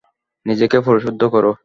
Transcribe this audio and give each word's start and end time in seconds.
নিজেকে 0.45 0.77
পরিশুদ্ধ 0.81 1.21
করো। 1.25 1.51